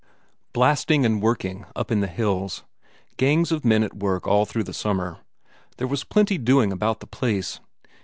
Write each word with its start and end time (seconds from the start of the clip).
Blasting 0.51 1.05
and 1.05 1.21
working 1.21 1.63
up 1.75 1.91
in 1.91 1.99
the 1.99 2.07
hills, 2.07 2.63
gangs 3.17 3.51
of 3.51 3.63
men 3.63 3.83
at 3.83 3.95
work 3.95 4.25
all 4.25 4.47
through 4.47 4.63
the 4.63 4.73
summer 4.73 5.19
there 5.77 5.85
was 5.85 6.03
plenty 6.03 6.39
doing 6.39 6.71
about 6.71 7.01
the 7.01 7.05
place. 7.05 7.59